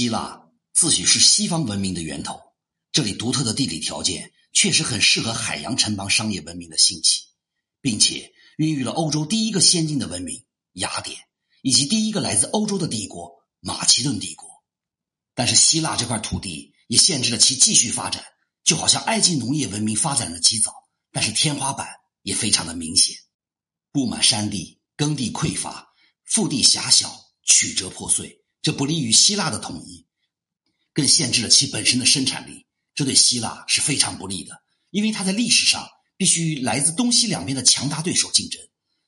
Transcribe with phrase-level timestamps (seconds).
[0.00, 2.40] 希腊自诩是西方文明的源头，
[2.90, 7.24] 这里独特的地理条件确实很适合海洋城邦商业文明的兴起，
[7.82, 10.42] 并且孕育了欧洲第一个先进的文明
[10.72, 11.18] 雅典，
[11.60, 14.48] 以及第一个来自欧洲的帝国马其顿帝国。
[15.34, 18.24] 但是，希腊这块土地也限制了其继续发展，
[18.64, 20.72] 就好像埃及农业文明发展的极早，
[21.12, 21.86] 但是天花板
[22.22, 23.14] 也非常的明显，
[23.92, 25.92] 布满山地，耕地匮乏，
[26.24, 27.14] 腹地狭小，
[27.44, 28.39] 曲折破碎。
[28.62, 30.06] 这不利于希腊的统一，
[30.92, 34.62] 更限制了其本身的生产力，这对希腊是非常不利的。
[34.90, 38.60] 因为它在历史上必须与来自东西两边的强大对手竞争。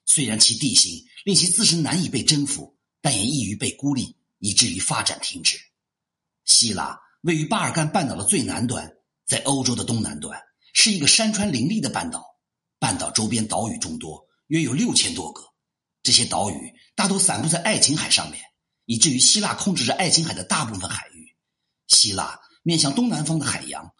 [0.06, 5.58] 虽然其地形令其自身难以被征服，但也易于被孤立，以至于发展停滞。
[6.44, 8.90] 希腊位于巴尔干半岛的最南端，
[9.26, 10.40] 在欧洲的东南端，
[10.72, 12.24] 是一个山川林立的半岛。
[12.78, 15.42] 半岛周边岛屿众多，约有六千多个。
[16.02, 18.42] 这些岛屿大多散布在爱琴海上面。
[18.84, 21.36] 以至于希腊控制着爱琴海的大部分海域。
[21.88, 23.92] 希腊面向东南方的海洋，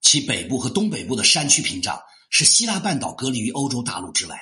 [0.00, 4.38] 其北部和东北部的山区屏障使希腊半岛隔离于欧洲大陆之外。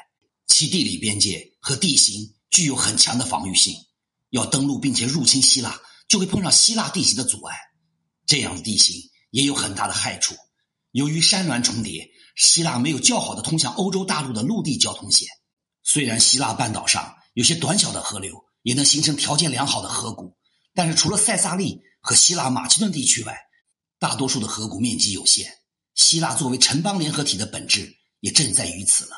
[0.47, 3.77] 其地理边界和地形具有很强的防御性。
[4.31, 7.56] 要登陆并且入侵希腊，就会碰上希腊地形的阻碍。
[8.27, 10.34] 这样的地形也有很大的害处。
[10.93, 15.28] 由于山峦重叠，希腊没有较好的通向欧洲大陆的陆地交通线。
[15.83, 18.45] 虽然希腊半岛上有些短小的河流。
[18.67, 20.36] 也能形成条件良好的河谷，
[20.75, 23.39] 但是除了塞萨利和希腊马其顿地区外，
[24.00, 25.59] 大多数的河谷面积有限。
[25.95, 29.12] 希腊作为城邦联合体的本质也正在于此了。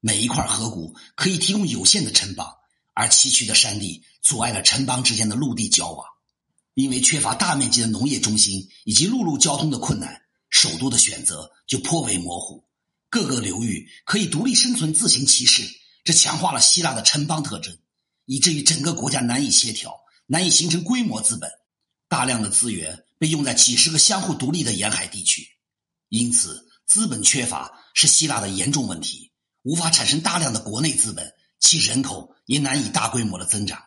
[0.00, 2.52] 每一块河谷可以提供有限的城邦，
[2.92, 6.04] 而崎岖的山地阻碍了城邦之间的陆地交往。
[6.74, 12.64] 因为缺乏大面积的农业中心以及陆路交通的困难，首都的选择就颇为模糊。
[13.08, 15.62] 各个流域可以独立生存、自行其事，
[16.02, 17.78] 这强化了希腊的城邦特征。
[18.28, 21.50] 以至于整个国家难以协调，难以形成规模资本，
[22.08, 25.48] 大量的资源被用在几十个相互独立的沿海地区，
[26.10, 29.32] 因此资本缺乏是希腊的严重问题，
[29.62, 33.82] 无法产生大量的国内资本，其人口也难以大规模的增长。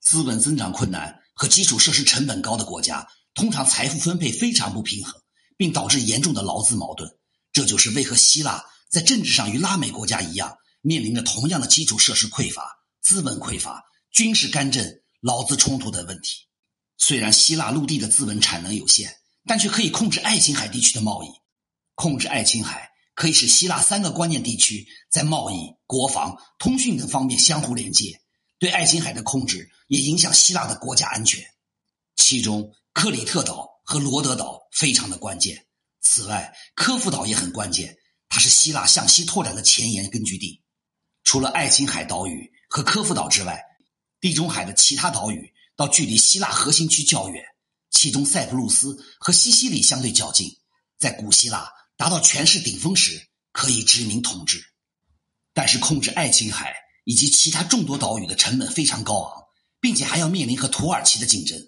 [0.00, 5.20] 资本增长困难和基础设施成本高的国家，通常财富分配非常不平衡，
[5.58, 7.10] 并导致严重的劳资矛盾。
[7.52, 12.78] 这就是为何希腊在政治上与拉美国家一样，面临着同样的基础设施匮乏。
[13.02, 14.86] 资本匮乏、军事干政、
[15.20, 16.48] 劳资冲突等问题。
[16.96, 19.12] 虽然希腊陆地的资本产能有限，
[19.44, 21.26] 但却可以控制爱琴海地区的贸易。
[21.94, 28.20] 控制爱琴海可以使希腊三个关键地区在贸易、国防、通讯等方面相互连接。
[28.58, 31.44] 对爱琴海的控制也影响希腊的国家安全。
[32.14, 35.66] 其中，克里特岛和罗德岛非常的关键。
[36.00, 37.96] 此外，科夫岛也很关键，
[38.28, 40.61] 它是希腊向西拓展的前沿根据地。
[41.32, 42.52] 除了爱琴海岛屿。
[42.68, 43.64] 和科夫岛之外，
[44.20, 47.42] 地中海的其他岛屿到距离希腊核心区较远，
[47.90, 50.58] 其中塞浦路斯和西西里相对较近。
[50.98, 54.62] 在古希腊达到权势顶峰时，可以殖民统治。
[55.54, 59.44] 但是控制爱琴海以及其他众多岛屿的成本非常高昂，
[59.80, 61.58] 并且还要面临和土耳其的竞争。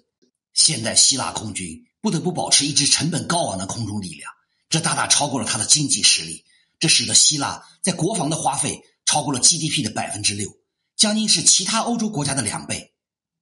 [0.53, 4.31] 现代希腊空军不得不保持一支成本高昂的空中力量，
[4.69, 6.45] 这大大超过了他的经济实力。
[6.79, 8.83] 这使得希腊在国防的花费
[9.15, 10.51] 超过了 GDP 的百分之六。
[10.97, 12.93] 将近是其他欧洲国家的两倍，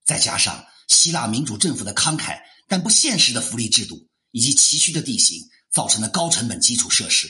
[0.05, 5.41] 再加上希腊民主政府的慷慨但不现实的福利制度，以及崎岖的地形，
[5.71, 7.27] 造成的高成本基础设施，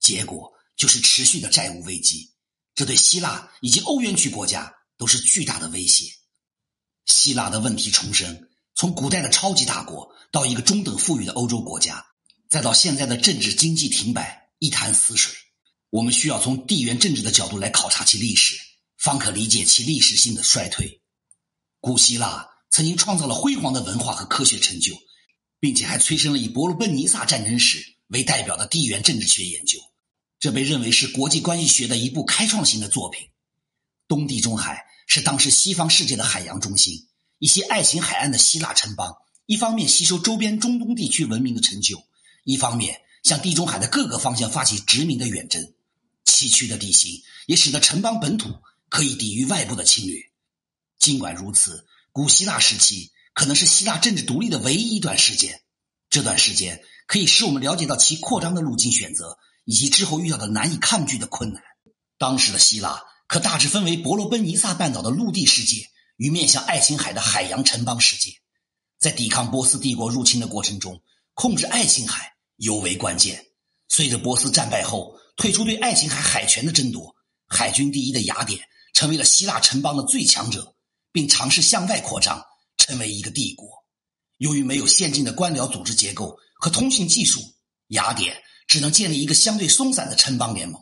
[0.00, 2.32] 结果就是持续的债务危机。
[2.74, 6.10] 这对希腊以及欧元区国家都是巨大的威胁。
[7.04, 12.06] 希腊的问题重生，从古代的超级大国到一个中等富裕的欧洲国家，
[12.48, 15.34] 再到现在的政治经济停摆一潭死水。
[15.92, 18.56] 我们需要从地缘政治的角度来考察其历史。
[18.96, 21.02] 方可理解其历史性的衰退。
[21.80, 24.94] 古希腊曾经创造了辉煌的文化和科学成就，
[25.58, 29.80] 并且还催生了以伯罗奔尼撒战争史为代表的地缘政治学研究，
[30.38, 33.28] 这被认为是国际关系学的一部开创性的作品。
[34.06, 37.08] 东地中海是当时西方世界的海洋中心，
[37.40, 39.12] 一些爱琴海岸的希腊城邦，
[39.46, 42.00] 一方面吸收周边中东地区文明的成就，
[42.44, 45.74] 一方面向地中海的各个方向发起殖民的远征。
[46.24, 48.48] 崎岖的地形也使得城邦本土。
[48.92, 50.20] 可以抵御外部的侵略。
[50.98, 55.62] 尽管如此，古希腊时期可能是希腊政治独立的唯一一段时间。
[56.10, 61.62] 这段时间可以使我们了解到其扩张的路径选择，以及之后遇到的难以抗拒的困难。
[62.18, 65.88] 当时的希腊可大致分为伯罗奔尼撒半岛的陆地世界
[66.18, 68.34] 与面向爱琴海的海洋城邦世界。
[68.98, 71.02] 在抵抗波斯帝国入侵的过程中，
[71.32, 73.46] 控制爱琴海尤为关键。
[73.88, 77.14] 随着波斯战败后退出对爱琴海海权的争夺，
[77.48, 78.60] 海军第一的雅典。
[78.94, 80.76] 成为了希腊城邦的最强者，
[81.12, 82.44] 并尝试向外扩张，
[82.76, 83.66] 成为一个帝国。
[84.36, 87.40] 由于没有先进的官僚组织结构和通信技术，
[87.88, 90.78] 雅典只能建立一个相对松散的城邦联盟。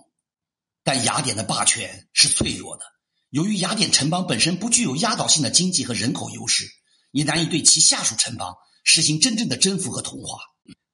[0.82, 2.82] 但雅典的霸权是脆弱的，
[3.30, 6.68] 由于雅典城邦本身不具有压倒性的经济和人口优势，
[7.12, 10.40] 也难以对其下属城邦实行真正的征服和同化。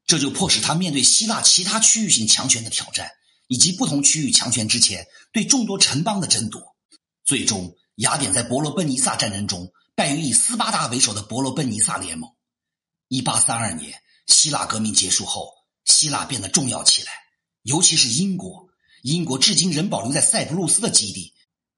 [0.07, 3.11] 这就迫使他面对希腊其他区域性强权的挑战，
[3.47, 6.77] 以及不同区域强权之前对众多城邦的争夺。
[7.25, 12.31] 最终，雅典在伯罗奔尼撒战争中败于以斯巴达为首的伯罗奔尼撒联盟。
[13.09, 15.53] 一八三二年，希腊革命结束后，
[15.85, 17.13] 希腊变得重要起来，
[17.63, 18.69] 尤其是英国。
[19.03, 21.33] 英国至今仍保留在塞浦路斯的基地，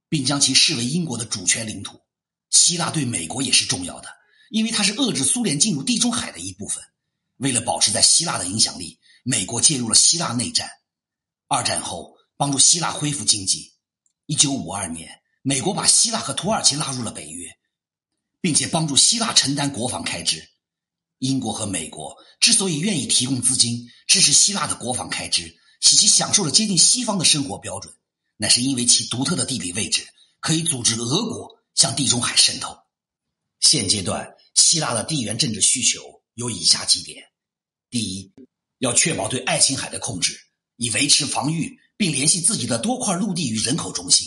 [0.08, 2.00] 并将其视为英国的主权领土。
[2.48, 4.08] 希腊对美国也是重要的，
[4.48, 6.82] 因为它是遏制苏联进入地中海的一部分。
[7.36, 10.70] 为了保持在希腊的影响力，美国介入了希腊内战。
[11.50, 13.72] 二战后，帮助希腊恢复经济。
[14.26, 17.48] 一九五二年，美国把希腊和土耳其拉入了北约，
[18.42, 20.46] 并且帮助希腊承担国防开支。
[21.20, 27.94] 英国和美国之所以愿意提供资金支持希腊的国防开支，使其享受了接近西方的生活标准，
[28.36, 30.06] 那是因为其独特的地理位置
[30.40, 32.76] 可以组织俄国向地中海渗透。
[33.60, 37.24] 现阶段，希腊的地缘政治需求有以下几点。
[37.88, 38.30] 第一，
[38.80, 40.38] 要确保对爱琴海的控制，
[40.78, 44.26] 以维持防御，并联系自己的多块陆地与人口中心。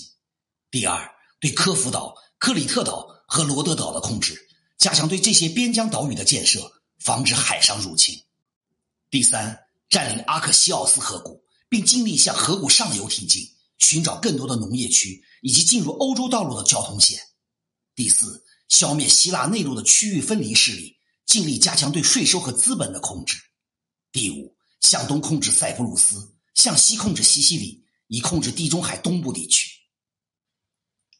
[0.70, 1.10] 第二，
[1.40, 8.22] 对科孚岛、克里特岛和罗德岛的控制，加强对这些边疆岛屿的建设，防止海上入侵。
[9.10, 9.58] 第三，
[9.90, 13.50] 占领阿克西奥斯河谷，并尽力向河谷上游挺进，
[13.80, 17.20] 寻找更多的农业区以及进入欧洲道路的交通线。
[17.96, 23.38] 第四，消灭希腊内陆的区域分离势力，尽力加强对税收和资本的控制。
[24.12, 29.70] 第五，向东控制塞浦路斯，向西控制西西里，以控制地中海东部地区。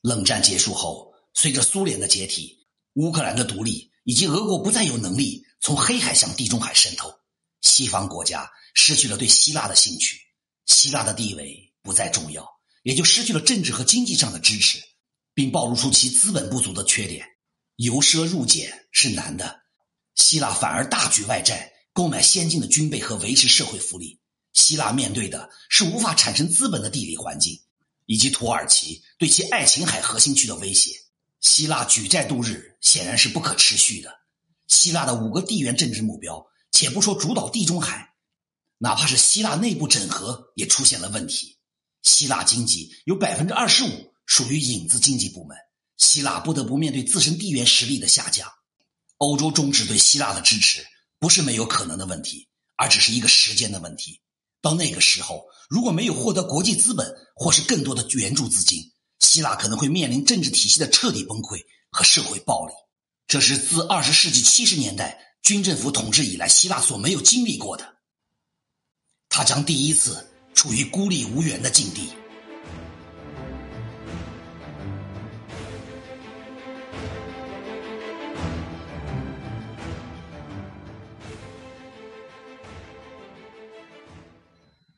[0.02, 7.14] 冷战结束后，随着苏联的解体、乌克兰的独立以及俄国不再有能力从黑海向地中海渗透，
[7.62, 10.20] 西方国家失去了对希腊的兴趣，
[10.66, 12.48] 希腊的地位不再重要，
[12.84, 14.82] 也就失去了政治和经济上的支持，
[15.34, 17.26] 并暴露出其资本不足的缺点。
[17.78, 19.62] 由奢入俭是难的，
[20.16, 21.72] 希腊反而大举外债。
[21.94, 24.22] 购买先进的军备和维持社会福利，
[24.54, 27.62] 希腊面对的是无法产生资本的地理环境，
[28.06, 30.92] 以及土耳其对其爱琴海核心区的威胁。
[31.40, 34.14] 希腊举债度日显然是不可持续的。
[34.68, 38.14] 希腊的五个地缘政治目标，且不说主导地中海，
[38.78, 41.58] 哪怕是希腊内部整合也出现了问题。
[42.04, 45.58] 希腊经济有百分之二十五属于影子经济部门，
[45.98, 48.52] 希腊不得不面对自身地缘实力的下降。
[49.18, 50.86] 欧洲终止对希腊的支持。
[51.20, 52.48] 不是没有可能的问题，
[52.78, 54.20] 而只是一个时间的问题。
[54.62, 61.60] 到那个时候，如果没有获得国际资本或是更多的援助资金，希腊可能会面临政治体系的彻底崩溃
[61.90, 62.74] 和社会暴力。
[63.28, 67.98] 这是自二十世纪七十年代军政府统治以来，希腊所没有经历过的。
[69.30, 72.10] 他将第一次处于孤立无援的境地。